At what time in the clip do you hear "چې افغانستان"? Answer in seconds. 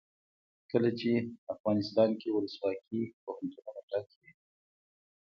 0.99-2.09